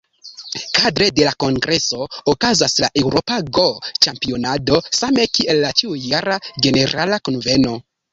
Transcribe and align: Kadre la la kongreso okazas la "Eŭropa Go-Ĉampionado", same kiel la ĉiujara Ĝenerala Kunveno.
Kadre 0.75 1.07
la 1.17 1.25
la 1.25 1.33
kongreso 1.43 2.07
okazas 2.31 2.73
la 2.83 2.89
"Eŭropa 3.01 3.37
Go-Ĉampionado", 3.57 4.79
same 5.01 5.27
kiel 5.39 5.61
la 5.67 5.71
ĉiujara 5.83 6.39
Ĝenerala 6.65 7.21
Kunveno. 7.31 7.77